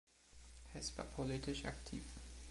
Heß 0.73 0.97
war 0.97 1.05
politisch 1.05 1.63
aktiv. 1.65 2.01